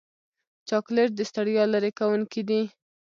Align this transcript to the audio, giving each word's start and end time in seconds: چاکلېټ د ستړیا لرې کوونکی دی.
چاکلېټ 0.69 1.09
د 1.15 1.21
ستړیا 1.29 1.63
لرې 1.73 1.91
کوونکی 1.99 2.41
دی. 2.49 2.61